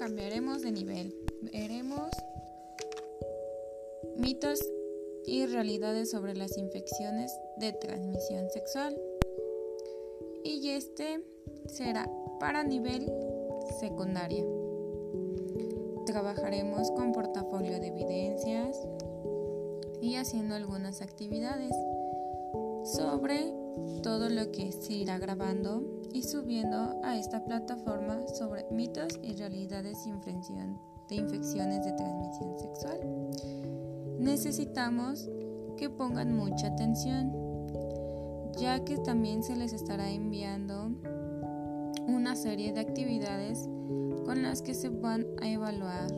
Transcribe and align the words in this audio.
cambiaremos 0.00 0.62
de 0.62 0.72
nivel. 0.72 1.14
Veremos 1.52 2.10
mitos 4.16 4.58
y 5.26 5.44
realidades 5.44 6.10
sobre 6.10 6.34
las 6.34 6.56
infecciones 6.56 7.30
de 7.58 7.72
transmisión 7.74 8.48
sexual. 8.50 8.98
Y 10.42 10.70
este 10.70 11.22
será 11.66 12.10
para 12.38 12.64
nivel 12.64 13.12
secundaria. 13.78 14.44
Trabajaremos 16.06 16.90
con 16.92 17.12
portafolio 17.12 17.78
de 17.78 17.88
evidencias 17.88 18.76
y 20.00 20.16
haciendo 20.16 20.54
algunas 20.54 21.02
actividades 21.02 21.72
sobre 22.96 23.52
todo 24.02 24.28
lo 24.28 24.50
que 24.50 24.72
se 24.72 24.94
irá 24.94 25.18
grabando 25.18 25.82
y 26.12 26.22
subiendo 26.22 27.00
a 27.04 27.16
esta 27.16 27.44
plataforma 27.44 28.26
sobre 28.28 28.66
mitos 28.70 29.18
y 29.22 29.34
realidades 29.34 30.04
de 30.04 31.14
infecciones 31.16 31.84
de 31.84 31.92
transmisión 31.92 32.58
sexual. 32.58 33.00
Necesitamos 34.18 35.28
que 35.76 35.88
pongan 35.88 36.34
mucha 36.34 36.68
atención, 36.68 37.32
ya 38.58 38.84
que 38.84 38.98
también 38.98 39.42
se 39.42 39.56
les 39.56 39.72
estará 39.72 40.10
enviando 40.10 40.90
una 42.06 42.34
serie 42.34 42.72
de 42.72 42.80
actividades 42.80 43.68
con 44.24 44.42
las 44.42 44.62
que 44.62 44.74
se 44.74 44.88
van 44.88 45.26
a 45.40 45.48
evaluar 45.48 46.10